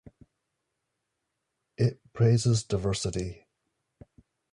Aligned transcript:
It 1.77 1.99
praises 2.11 2.63
diversity. 2.63 3.45